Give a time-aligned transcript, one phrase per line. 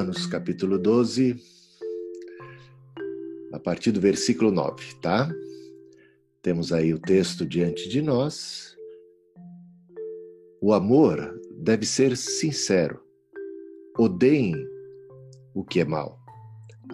[0.00, 1.36] Romanos capítulo 12,
[3.52, 5.30] a partir do versículo 9, tá?
[6.40, 8.74] Temos aí o texto diante de nós.
[10.58, 12.98] O amor deve ser sincero.
[13.98, 14.54] Odeiem
[15.52, 16.18] o que é mal.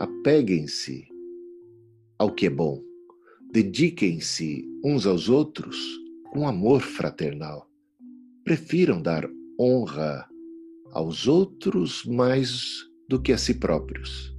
[0.00, 1.06] Apeguem-se
[2.18, 2.82] ao que é bom.
[3.52, 5.76] Dediquem-se uns aos outros
[6.32, 7.70] com amor fraternal.
[8.42, 9.30] Prefiram dar
[9.60, 10.28] honra
[10.90, 14.34] aos outros mais do que a si próprios.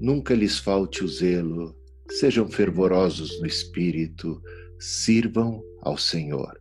[0.00, 1.76] Nunca lhes falte o zelo,
[2.10, 4.40] sejam fervorosos no espírito,
[4.78, 6.58] sirvam ao Senhor.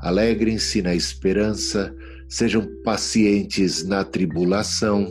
[0.00, 1.94] Alegrem-se na esperança,
[2.28, 5.10] sejam pacientes na tribulação,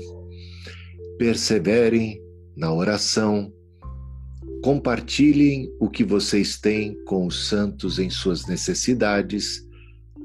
[1.17, 2.21] perseverem
[2.55, 3.51] na oração,
[4.63, 9.65] compartilhem o que vocês têm com os santos em suas necessidades,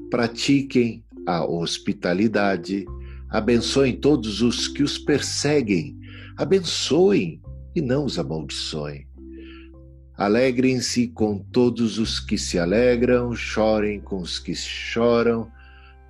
[0.09, 2.85] pratiquem a hospitalidade,
[3.31, 5.97] abençoem todos os que os perseguem,
[6.37, 7.41] abençoem
[7.73, 9.07] e não os amaldiçoem.
[10.17, 15.49] Alegrem-se com todos os que se alegram, chorem com os que choram,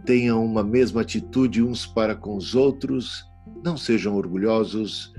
[0.04, 3.24] tenham uma mesma atitude uns para com os outros,
[3.64, 5.14] não sejam orgulhosos,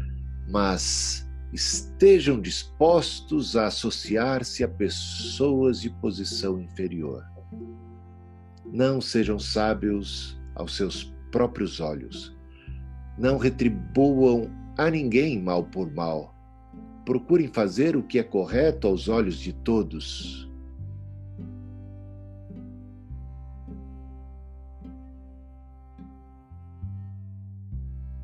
[0.50, 7.24] mas estejam dispostos a associar-se a pessoas de posição inferior.
[8.72, 12.36] Não sejam sábios aos seus próprios olhos.
[13.18, 16.32] Não retribuam a ninguém mal por mal.
[17.04, 20.48] Procurem fazer o que é correto aos olhos de todos.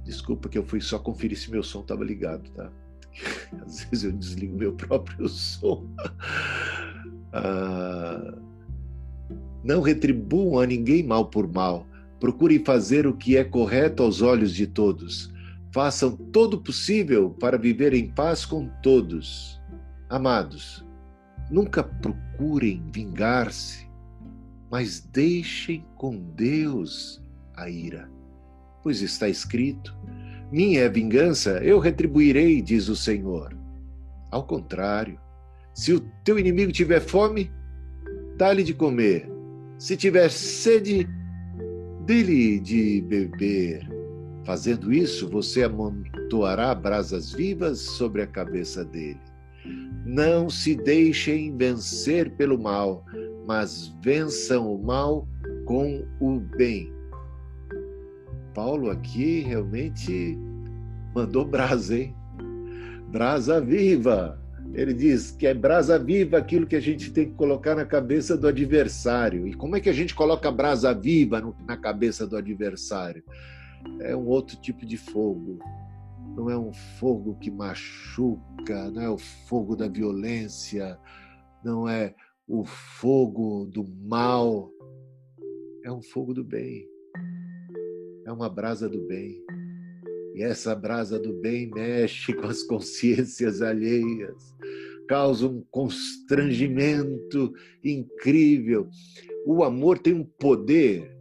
[0.04, 2.70] Desculpa que eu fui só conferir se meu som estava ligado, tá?
[3.66, 5.86] Às vezes eu desligo meu próprio som.
[7.32, 8.38] Ah,
[9.62, 11.86] não retribuam a ninguém mal por mal.
[12.20, 15.32] Procurem fazer o que é correto aos olhos de todos.
[15.72, 19.60] Façam todo o possível para viver em paz com todos.
[20.08, 20.84] Amados,
[21.50, 23.86] nunca procurem vingar-se,
[24.70, 27.22] mas deixem com Deus
[27.54, 28.10] a ira.
[28.82, 29.96] Pois está escrito:
[30.50, 33.56] Minha é vingança, eu retribuirei, diz o Senhor.
[34.30, 35.20] Ao contrário,
[35.74, 37.50] se o teu inimigo tiver fome,
[38.36, 39.30] dá-lhe de comer.
[39.78, 41.08] Se tiver sede,
[42.08, 43.86] dele de beber.
[44.42, 49.20] Fazendo isso, você amontoará brasas vivas sobre a cabeça dele.
[50.06, 53.04] Não se deixem vencer pelo mal,
[53.46, 55.28] mas vençam o mal
[55.66, 56.90] com o bem.
[58.54, 60.38] Paulo aqui realmente
[61.14, 62.16] mandou brasa, hein?
[63.10, 64.40] Brasa viva!
[64.74, 68.36] Ele diz que é brasa viva aquilo que a gente tem que colocar na cabeça
[68.36, 69.46] do adversário.
[69.46, 73.22] E como é que a gente coloca brasa viva na cabeça do adversário?
[74.00, 75.58] É um outro tipo de fogo.
[76.36, 80.98] Não é um fogo que machuca, não é o fogo da violência,
[81.64, 82.14] não é
[82.46, 84.70] o fogo do mal.
[85.84, 86.86] É um fogo do bem.
[88.24, 89.42] É uma brasa do bem.
[90.38, 94.54] E essa brasa do bem mexe com as consciências alheias,
[95.08, 98.88] causa um constrangimento incrível.
[99.44, 101.12] O amor tem um poder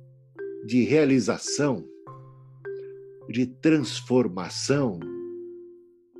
[0.67, 1.83] de realização,
[3.27, 4.99] de transformação,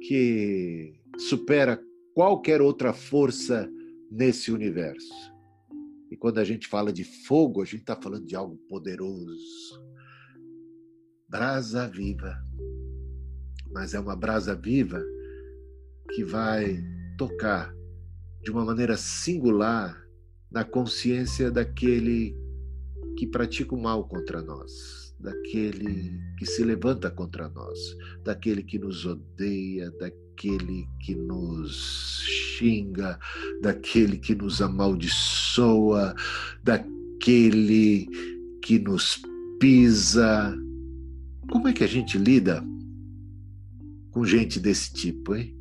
[0.02, 1.80] que supera
[2.16, 3.72] qualquer outra força
[4.10, 5.14] nesse universo.
[6.10, 9.86] E quando a gente fala de fogo, a gente está falando de algo poderoso.
[11.30, 12.48] Brasa viva
[13.72, 15.04] mas é uma brasa viva
[16.14, 16.84] que vai
[17.18, 17.74] tocar
[18.44, 19.98] de uma maneira singular
[20.52, 22.36] na consciência daquele
[23.18, 27.78] que pratica o mal contra nós, daquele que se levanta contra nós,
[28.24, 32.24] daquele que nos odeia, daquele que nos
[32.58, 33.20] xinga,
[33.62, 36.16] daquele que nos amaldiçoa,
[36.64, 38.08] daquele
[38.64, 39.20] que nos
[39.60, 40.56] pisa.
[41.52, 42.64] Como é que a gente lida
[44.18, 45.56] com gente desse tipo, hein?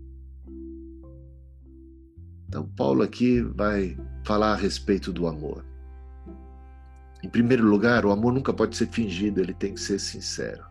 [2.49, 5.63] Então, Paulo aqui vai falar a respeito do amor.
[7.23, 10.65] Em primeiro lugar, o amor nunca pode ser fingido, ele tem que ser sincero.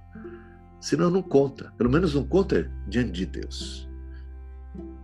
[0.82, 3.88] Senão não conta, pelo menos não conta diante de Deus.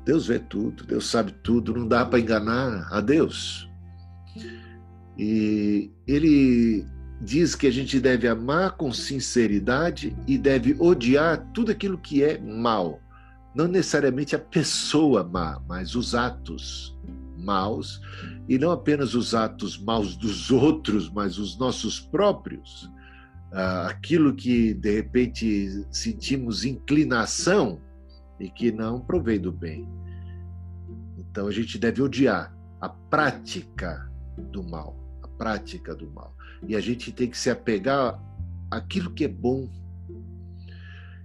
[0.04, 3.70] Deus vê tudo, Deus sabe tudo, não dá para enganar a Deus.
[5.20, 6.84] E ele
[7.22, 12.40] diz que a gente deve amar com sinceridade e deve odiar tudo aquilo que é
[12.40, 13.00] mal.
[13.54, 16.98] Não necessariamente a pessoa má, mas os atos
[17.38, 18.02] maus,
[18.48, 22.90] e não apenas os atos maus dos outros, mas os nossos próprios.
[23.52, 27.82] ah, aquilo que de repente sentimos inclinação
[28.40, 29.88] e que não provém do bem.
[31.18, 34.10] Então a gente deve odiar a prática
[34.52, 36.34] do mal, a prática do mal.
[36.68, 38.20] E a gente tem que se apegar
[38.70, 39.70] àquilo que é bom.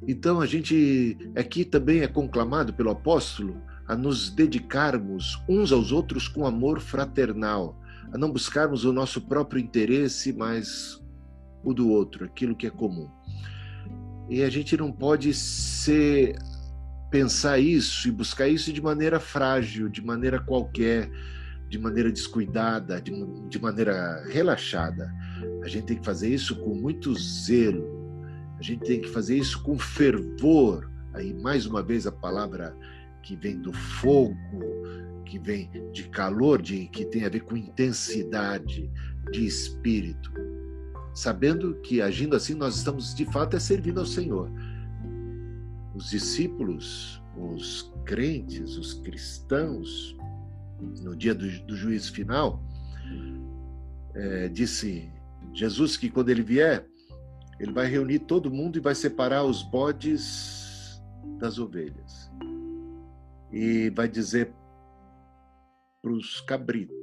[0.07, 6.27] Então a gente aqui também é conclamado pelo apóstolo a nos dedicarmos uns aos outros
[6.27, 7.81] com amor fraternal,
[8.13, 11.01] a não buscarmos o nosso próprio interesse, mas
[11.63, 13.09] o do outro, aquilo que é comum.
[14.29, 16.37] E a gente não pode ser
[17.11, 21.09] pensar isso e buscar isso de maneira frágil, de maneira qualquer,
[21.69, 23.13] de maneira descuidada, de,
[23.49, 25.13] de maneira relaxada.
[25.63, 27.87] A gente tem que fazer isso com muito zelo.
[28.59, 30.91] A gente tem que fazer isso com fervor.
[31.13, 32.77] Aí mais uma vez a palavra
[33.23, 34.37] que vem do fogo,
[35.25, 38.91] que vem de calor, de que tem a ver com intensidade
[39.33, 40.33] de espírito
[41.17, 44.53] sabendo que agindo assim nós estamos de fato é servindo ao Senhor.
[45.95, 50.15] Os discípulos, os crentes, os cristãos,
[50.81, 52.63] no dia do, do juízo final,
[54.15, 55.11] é, disse
[55.53, 56.87] Jesus que quando ele vier,
[57.59, 61.03] ele vai reunir todo mundo e vai separar os bodes
[61.39, 62.31] das ovelhas.
[63.53, 64.53] E vai dizer
[66.03, 66.95] para os cabritos,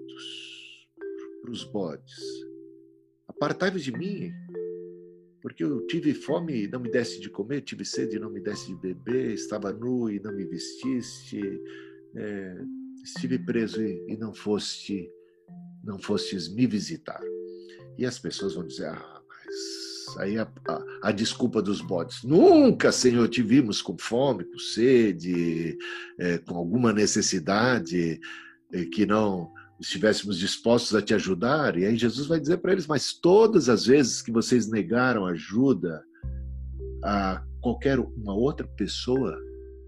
[1.42, 2.44] para os bodes,
[3.44, 4.32] Apartai-vos de mim,
[5.42, 8.40] porque eu tive fome e não me deste de comer, tive sede e não me
[8.40, 11.42] deste de beber, estava nu e não me vestiste,
[12.16, 12.62] é,
[13.04, 15.10] estive preso e, e, não foste,
[15.84, 17.22] não fostes me visitar.
[17.98, 22.24] E as pessoas vão dizer, ah, mas aí a, a, a desculpa dos bodes.
[22.24, 25.78] Nunca, Senhor, te vimos com fome, com sede,
[26.20, 28.20] é, com alguma necessidade
[28.72, 31.78] é, que não estivéssemos dispostos a te ajudar.
[31.78, 36.04] E aí Jesus vai dizer para eles: Mas todas as vezes que vocês negaram ajuda
[37.04, 39.38] a qualquer uma outra pessoa,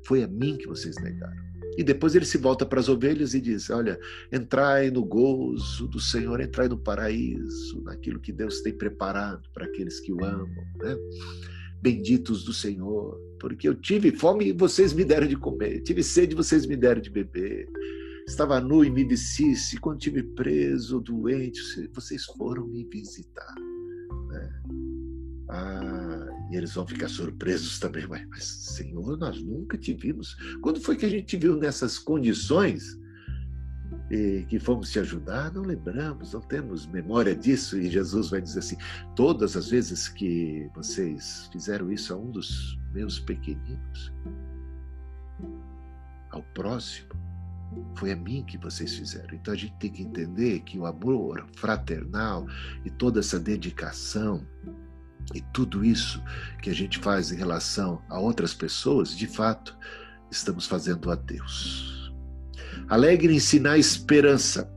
[0.06, 1.44] foi a mim que vocês negaram.
[1.78, 4.00] E depois ele se volta para as ovelhas e diz: Olha,
[4.32, 10.00] entrai no gozo do Senhor, entrai no paraíso, naquilo que Deus tem preparado para aqueles
[10.00, 10.48] que o amam.
[10.78, 10.96] Né?
[11.82, 16.34] Benditos do Senhor, porque eu tive fome e vocês me deram de comer, tive sede
[16.34, 17.68] e vocês me deram de beber
[18.28, 21.62] estava nu e me vestisse, quando estive preso, doente,
[21.94, 23.56] vocês foram me visitar.
[24.30, 24.62] Né?
[25.50, 26.05] Ah,
[26.56, 30.36] eles vão ficar surpresos também, mas, mas, Senhor, nós nunca te vimos.
[30.62, 32.98] Quando foi que a gente te viu nessas condições
[34.10, 35.54] e que fomos te ajudar?
[35.54, 37.78] Não lembramos, não temos memória disso.
[37.78, 38.78] E Jesus vai dizer assim:
[39.16, 44.14] todas as vezes que vocês fizeram isso a um dos meus pequeninos,
[46.32, 47.10] ao próximo,
[47.96, 49.36] foi a mim que vocês fizeram.
[49.36, 52.46] Então a gente tem que entender que o amor fraternal
[52.84, 54.46] e toda essa dedicação
[55.34, 56.22] e tudo isso
[56.62, 59.78] que a gente faz em relação a outras pessoas, de fato,
[60.30, 62.14] estamos fazendo a Deus.
[62.88, 64.70] Alegre-se na esperança.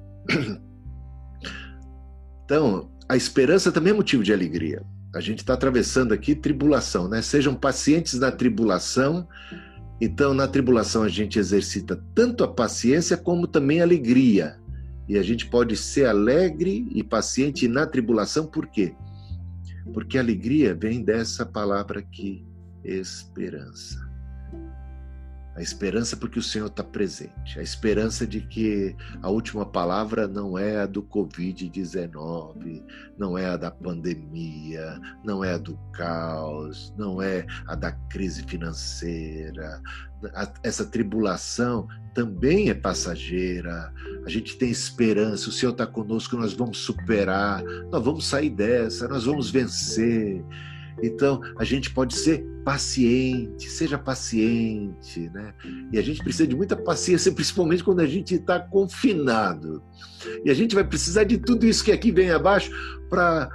[2.44, 4.82] Então, a esperança também é motivo de alegria.
[5.14, 7.20] A gente está atravessando aqui tribulação, né?
[7.20, 9.28] Sejam pacientes na tribulação
[10.00, 14.56] então, na tribulação, a gente exercita tanto a paciência como também a alegria.
[15.08, 18.94] E a gente pode ser alegre e paciente na tribulação, por quê?
[18.94, 19.07] Porque
[20.18, 22.46] a alegria vem dessa palavra aqui,
[22.84, 24.07] esperança.
[25.58, 27.58] A esperança porque o Senhor está presente.
[27.58, 32.84] A esperança de que a última palavra não é a do Covid-19,
[33.18, 38.44] não é a da pandemia, não é a do caos, não é a da crise
[38.44, 39.82] financeira.
[40.62, 43.92] Essa tribulação também é passageira.
[44.24, 45.48] A gente tem esperança.
[45.48, 50.40] O Senhor está conosco, nós vamos superar, nós vamos sair dessa, nós vamos vencer.
[51.02, 55.54] Então, a gente pode ser paciente, seja paciente, né?
[55.92, 59.82] E a gente precisa de muita paciência, principalmente quando a gente está confinado.
[60.44, 62.70] E a gente vai precisar de tudo isso que aqui vem abaixo
[63.08, 63.48] para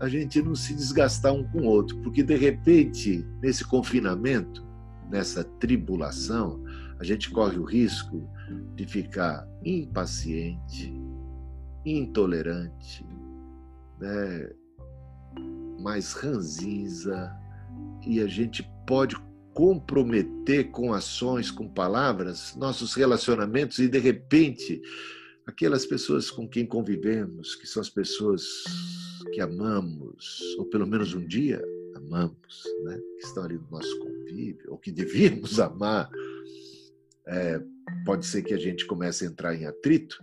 [0.00, 4.64] a gente não se desgastar um com o outro, porque de repente, nesse confinamento,
[5.10, 6.62] nessa tribulação,
[6.98, 8.28] a gente corre o risco
[8.74, 10.92] de ficar impaciente,
[11.84, 13.06] intolerante,
[13.98, 14.50] né?
[15.80, 17.32] Mais ranzinza
[18.06, 19.16] e a gente pode
[19.52, 24.80] comprometer com ações, com palavras, nossos relacionamentos e de repente
[25.46, 28.42] aquelas pessoas com quem convivemos, que são as pessoas
[29.32, 31.62] que amamos, ou pelo menos um dia
[31.94, 32.98] amamos, né?
[33.18, 36.08] que estão ali no nosso convívio, ou que devíamos amar,
[37.26, 37.60] é,
[38.04, 40.16] pode ser que a gente comece a entrar em atrito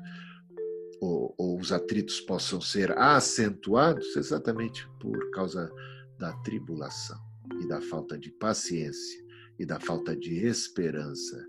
[1.00, 5.72] ou, ou os atritos possam ser acentuados exatamente por causa
[6.18, 7.20] da tribulação
[7.62, 9.26] e da falta de paciência
[9.60, 11.48] e da falta de esperança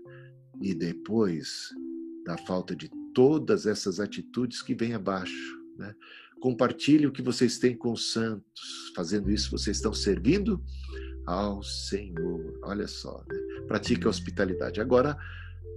[0.61, 1.69] e depois
[2.25, 5.59] da falta de todas essas atitudes que vêm abaixo.
[5.77, 5.95] Né?
[6.39, 8.91] Compartilhe o que vocês têm com os santos.
[8.95, 10.63] Fazendo isso, vocês estão servindo
[11.25, 12.59] ao Senhor.
[12.63, 13.37] Olha só, né?
[13.67, 14.79] pratique a hospitalidade.
[14.79, 15.17] Agora,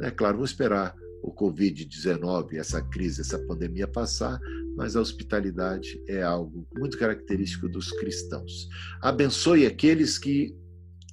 [0.01, 4.41] é né, claro, vamos esperar o Covid-19, essa crise, essa pandemia passar,
[4.77, 8.69] mas a hospitalidade é algo muito característico dos cristãos.
[9.01, 10.55] Abençoe aqueles que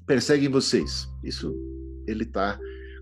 [0.08, 1.08] perseguem vocês.
[1.24, 1.56] Isso
[2.08, 2.60] ele está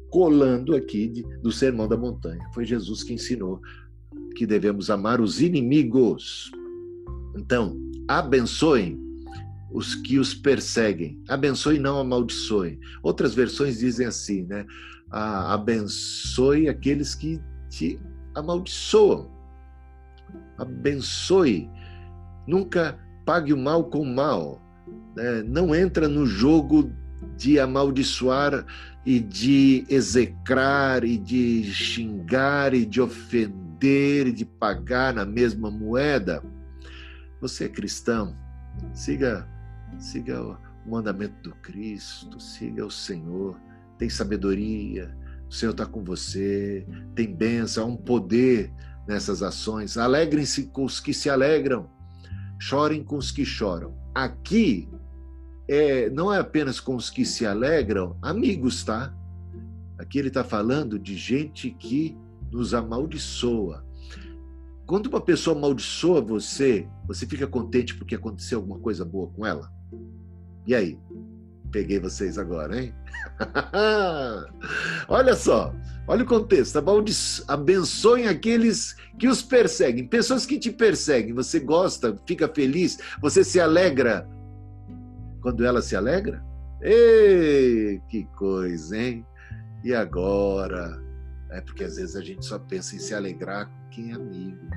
[0.10, 2.44] colando aqui de, do Sermão da Montanha.
[2.54, 3.62] Foi Jesus que ensinou
[4.36, 6.52] que devemos amar os inimigos.
[7.38, 9.00] Então, abençoem
[9.72, 11.22] os que os perseguem.
[11.28, 12.80] Abençoe, não amaldiçoe.
[13.02, 14.66] Outras versões dizem assim, né?
[15.10, 18.00] Ah, abençoe aqueles que te
[18.36, 19.30] amaldiçoam.
[20.58, 21.70] Abençoe.
[22.46, 24.62] Nunca pague o mal com o mal.
[25.16, 25.44] Né?
[25.44, 26.92] Não entra no jogo
[27.36, 28.66] de amaldiçoar
[29.06, 36.44] e de execrar e de xingar e de ofender e de pagar na mesma moeda.
[37.40, 38.36] Você é cristão,
[38.94, 39.48] siga
[40.00, 40.58] siga o
[40.90, 43.60] mandamento do Cristo, siga o Senhor,
[43.98, 45.16] tem sabedoria,
[45.50, 46.86] o Senhor está com você,
[47.16, 48.72] tem bênção, há um poder
[49.08, 49.98] nessas ações.
[49.98, 51.90] Alegrem-se com os que se alegram,
[52.60, 53.96] chorem com os que choram.
[54.14, 54.90] Aqui
[55.68, 59.14] é, não é apenas com os que se alegram, amigos, tá?
[59.98, 62.18] Aqui ele está falando de gente que
[62.52, 63.86] nos amaldiçoa.
[64.86, 69.70] Quando uma pessoa amaldiçoa você, você fica contente porque aconteceu alguma coisa boa com ela?
[70.66, 71.00] E aí?
[71.78, 72.92] Peguei vocês agora, hein?
[75.08, 75.72] olha só,
[76.08, 76.82] olha o contexto.
[77.48, 80.08] Abençoem aqueles que os perseguem.
[80.08, 84.28] Pessoas que te perseguem, você gosta, fica feliz, você se alegra
[85.40, 86.44] quando ela se alegra?
[86.82, 89.24] Ei, que coisa, hein?
[89.84, 91.00] E agora?
[91.52, 94.68] É porque às vezes a gente só pensa em se alegrar com quem é amigo,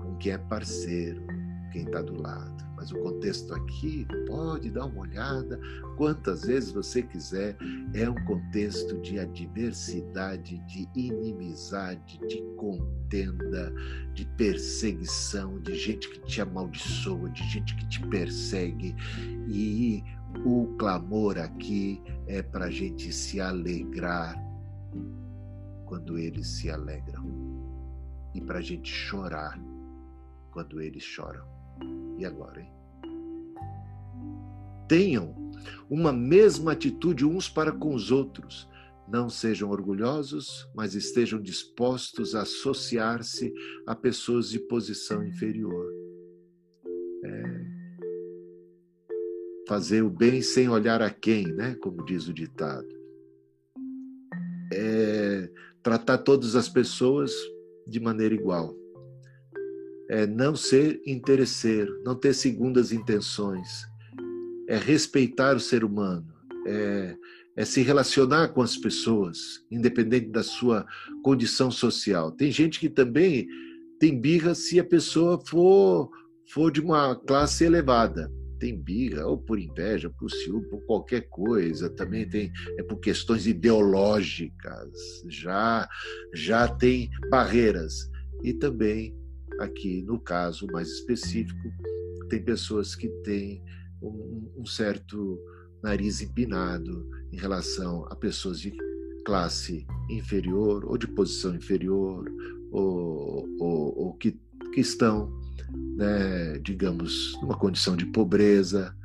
[0.00, 1.26] com quem é parceiro,
[1.70, 2.69] quem está do lado.
[2.80, 5.60] Mas o contexto aqui, pode dar uma olhada
[5.98, 7.54] quantas vezes você quiser,
[7.92, 13.70] é um contexto de adversidade, de inimizade, de contenda,
[14.14, 18.96] de perseguição, de gente que te amaldiçoa, de gente que te persegue.
[19.46, 20.02] E
[20.42, 24.42] o clamor aqui é para a gente se alegrar
[25.84, 27.28] quando eles se alegram
[28.34, 29.60] e para a gente chorar
[30.50, 31.59] quando eles choram.
[32.20, 32.70] E agora, hein?
[34.86, 35.34] Tenham
[35.88, 38.68] uma mesma atitude uns para com os outros.
[39.08, 43.54] Não sejam orgulhosos, mas estejam dispostos a associar-se
[43.86, 45.90] a pessoas de posição inferior.
[47.24, 47.64] É,
[49.66, 51.74] fazer o bem sem olhar a quem, né?
[51.76, 53.00] Como diz o ditado.
[54.72, 55.50] É,
[55.82, 57.32] tratar todas as pessoas
[57.86, 58.79] de maneira igual
[60.10, 63.86] é não ser interesseiro, não ter segundas intenções,
[64.68, 66.26] é respeitar o ser humano,
[66.66, 67.16] é,
[67.56, 70.84] é se relacionar com as pessoas, independente da sua
[71.22, 72.32] condição social.
[72.32, 73.46] Tem gente que também
[74.00, 76.10] tem birra se a pessoa for,
[76.52, 78.28] for de uma classe elevada.
[78.58, 81.88] Tem birra, ou por inveja, por ciúme, por qualquer coisa.
[81.88, 84.90] Também tem é por questões ideológicas.
[85.28, 85.88] Já
[86.34, 88.10] já tem barreiras
[88.42, 89.14] e também
[89.60, 91.70] Aqui, no caso mais específico,
[92.30, 93.62] tem pessoas que têm
[94.00, 95.38] um, um certo
[95.82, 98.72] nariz empinado em relação a pessoas de
[99.24, 102.26] classe inferior ou de posição inferior
[102.72, 104.40] ou, ou, ou que,
[104.72, 105.30] que estão,
[105.96, 108.96] né, digamos, numa condição de pobreza.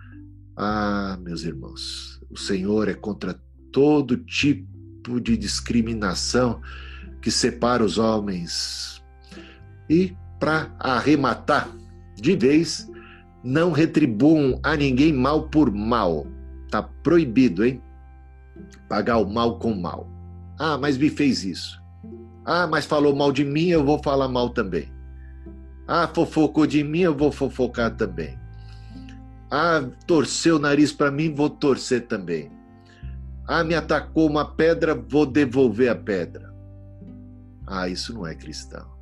[0.55, 3.37] Ah, meus irmãos, o Senhor é contra
[3.73, 6.61] todo tipo de discriminação
[7.21, 9.03] que separa os homens.
[9.89, 11.69] E para arrematar
[12.15, 12.89] de vez,
[13.43, 16.25] não retribuam a ninguém mal por mal.
[16.71, 17.81] Tá proibido, hein?
[18.87, 20.09] Pagar o mal com mal.
[20.57, 21.81] Ah, mas me fez isso.
[22.45, 24.91] Ah, mas falou mal de mim, eu vou falar mal também.
[25.87, 28.39] Ah, fofocou de mim, eu vou fofocar também.
[29.51, 32.51] Ah, torceu o nariz para mim, vou torcer também.
[33.47, 36.53] Ah, me atacou uma pedra, vou devolver a pedra.
[37.67, 38.94] Ah, isso não é cristão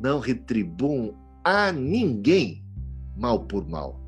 [0.00, 1.14] não retribuam
[1.44, 2.64] a ninguém
[3.16, 4.00] mal por mal.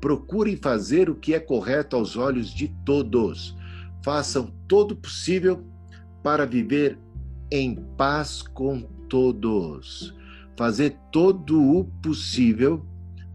[0.00, 3.56] Procurem fazer o que é correto aos olhos de todos.
[4.04, 5.64] Façam todo o possível
[6.22, 6.98] para viver
[7.50, 10.14] em paz com todos.
[10.56, 12.84] fazer todo o possível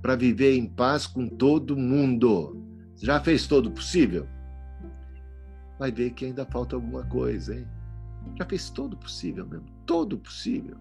[0.02, 2.58] para viver em paz com todo mundo.
[2.98, 4.28] Já fez todo o possível?
[5.78, 7.68] Vai ver que ainda falta alguma coisa, hein?
[8.38, 10.78] Já fez todo o possível mesmo, todo o possível.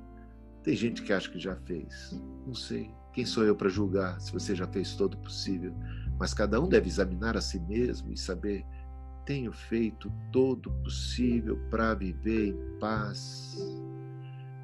[0.63, 2.21] Tem gente que acha que já fez.
[2.47, 2.91] Não sei.
[3.13, 5.75] Quem sou eu para julgar se você já fez todo o possível?
[6.19, 8.65] Mas cada um deve examinar a si mesmo e saber:
[9.25, 13.57] tenho feito todo o possível para viver em paz.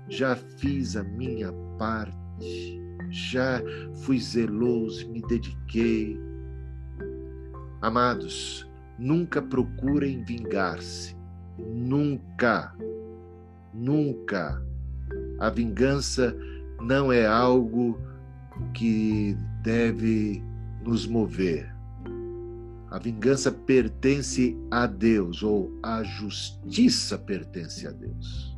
[0.09, 2.81] Já fiz a minha parte.
[3.09, 3.61] Já
[4.03, 6.19] fui zeloso, me dediquei.
[7.81, 11.17] Amados, nunca procurem vingar-se.
[11.59, 12.76] Nunca.
[13.73, 14.62] Nunca.
[15.38, 16.37] A vingança
[16.81, 17.99] não é algo
[18.73, 20.43] que deve
[20.83, 21.75] nos mover.
[22.90, 28.57] A vingança pertence a Deus, ou a justiça pertence a Deus.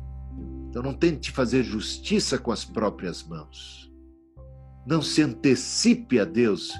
[0.69, 3.91] Então não tente fazer justiça com as próprias mãos.
[4.85, 6.71] Não se antecipe a Deus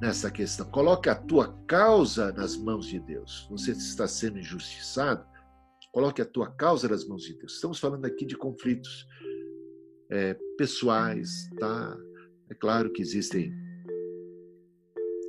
[0.00, 0.64] nessa questão.
[0.66, 3.46] Coloque a tua causa nas mãos de Deus.
[3.50, 5.26] Você está sendo injustiçado,
[5.92, 7.54] coloque a tua causa nas mãos de Deus.
[7.54, 9.06] Estamos falando aqui de conflitos
[10.12, 11.98] é, pessoais, tá?
[12.50, 13.50] É claro que existem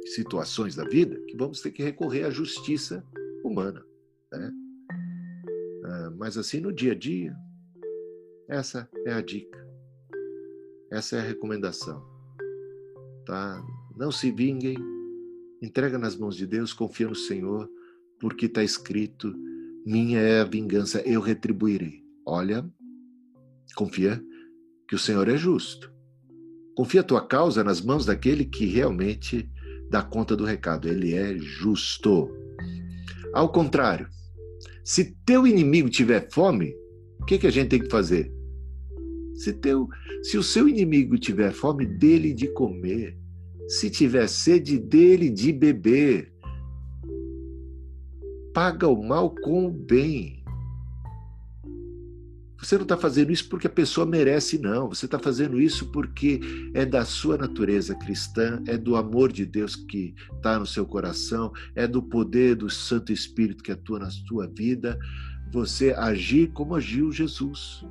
[0.07, 3.01] situações da vida que vamos ter que recorrer à justiça
[3.45, 3.83] humana.
[4.29, 4.51] Né?
[5.85, 7.33] Ah, mas assim, no dia a dia,
[8.49, 9.57] essa é a dica.
[10.91, 12.05] Essa é a recomendação.
[13.25, 13.65] Tá?
[13.95, 14.75] Não se vinguem,
[15.61, 17.69] entrega nas mãos de Deus, confia no Senhor,
[18.19, 19.33] porque está escrito:
[19.85, 22.03] minha é a vingança, eu retribuirei.
[22.25, 22.69] Olha,
[23.75, 24.21] confia
[24.87, 25.91] que o Senhor é justo.
[26.75, 29.49] Confia a tua causa nas mãos daquele que realmente
[29.89, 30.87] dá conta do recado.
[30.87, 32.29] Ele é justo.
[33.33, 34.07] Ao contrário,
[34.83, 36.75] se teu inimigo tiver fome,
[37.19, 38.31] o que, que a gente tem que fazer?
[39.35, 39.87] Se, teu,
[40.21, 43.17] se o seu inimigo tiver fome, dele de comer.
[43.67, 46.33] Se tiver sede, dele de beber.
[48.53, 50.42] Paga o mal com o bem.
[52.63, 54.87] Você não está fazendo isso porque a pessoa merece, não.
[54.87, 56.39] Você está fazendo isso porque
[56.73, 61.51] é da sua natureza cristã, é do amor de Deus que está no seu coração,
[61.75, 64.97] é do poder do Santo Espírito que atua na sua vida.
[65.51, 67.85] Você agir como agiu Jesus.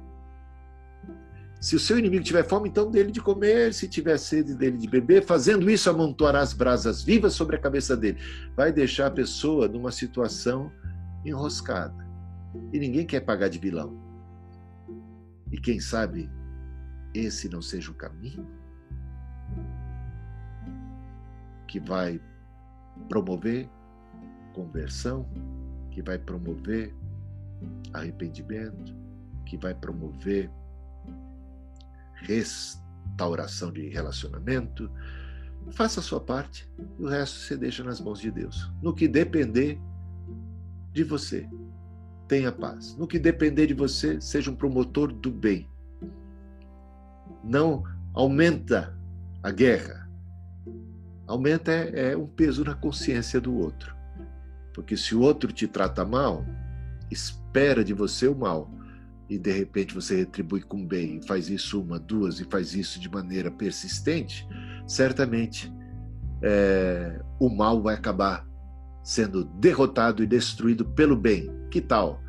[1.61, 4.89] Se o seu inimigo tiver fome, então dele de comer, se tiver sede dele de
[4.89, 8.17] beber, fazendo isso amontoará as brasas vivas sobre a cabeça dele.
[8.57, 10.73] Vai deixar a pessoa numa situação
[11.27, 11.95] enroscada.
[12.73, 14.12] E ninguém quer pagar de vilão.
[15.53, 16.31] E quem sabe
[17.15, 18.49] esse não seja o caminho
[21.69, 22.21] que vai
[23.09, 23.69] promover
[24.55, 25.29] conversão,
[25.91, 26.95] que vai promover
[27.93, 28.97] arrependimento,
[29.45, 30.51] que vai promover
[32.15, 34.91] restauração de relacionamento.
[35.73, 38.71] Faça a sua parte e o resto você deixa nas mãos de Deus.
[38.83, 39.79] No que depender
[40.93, 41.49] de você,
[42.33, 42.97] tenha paz.
[42.97, 45.69] No que depender de você, seja um promotor do bem.
[47.45, 48.99] Não aumenta
[49.43, 50.09] a guerra.
[51.27, 53.95] Aumenta é, é um peso na consciência do outro.
[54.73, 56.43] Porque se o outro te trata mal,
[57.11, 58.71] espera de você o mal
[59.29, 62.99] e de repente você retribui com bem, e faz isso uma, duas e faz isso
[62.99, 64.49] de maneira persistente,
[64.87, 65.71] certamente
[66.43, 68.47] é, o mal vai acabar
[69.03, 71.51] sendo derrotado e destruído pelo bem.
[71.71, 72.21] Que tal?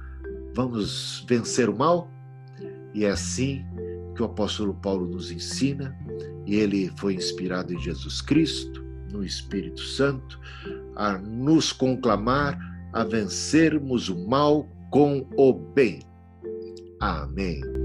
[0.55, 2.09] Vamos vencer o mal?
[2.93, 3.65] E é assim
[4.15, 5.97] que o apóstolo Paulo nos ensina,
[6.45, 10.39] e ele foi inspirado em Jesus Cristo, no Espírito Santo,
[10.95, 12.57] a nos conclamar
[12.91, 15.99] a vencermos o mal com o bem.
[16.99, 17.82] Amém.